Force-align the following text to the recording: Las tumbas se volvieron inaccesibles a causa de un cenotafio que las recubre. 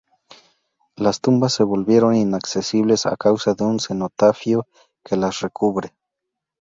Las 0.95 1.21
tumbas 1.21 1.53
se 1.53 1.63
volvieron 1.63 2.15
inaccesibles 2.15 3.05
a 3.05 3.15
causa 3.17 3.53
de 3.53 3.65
un 3.65 3.79
cenotafio 3.79 4.65
que 5.03 5.15
las 5.15 5.41
recubre. 5.41 5.93